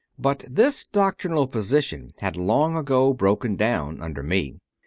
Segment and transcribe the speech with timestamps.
[0.17, 4.57] But this doctrinal position had long ago broken down under me.